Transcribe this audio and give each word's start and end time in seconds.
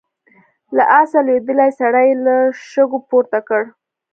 له 0.75 0.83
آسه 0.99 1.19
لوېدلی 1.25 1.71
سړی 1.79 2.07
يې 2.09 2.15
له 2.25 2.35
شګو 2.71 2.99
پورته 3.09 3.39
کړ. 3.47 3.63